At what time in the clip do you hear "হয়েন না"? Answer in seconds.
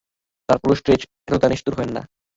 1.77-2.01